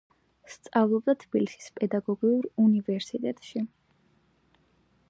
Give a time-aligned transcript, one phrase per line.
[0.53, 3.65] სწავლობდა თბილისის პედაგოგიურ უნივერსიტეტში.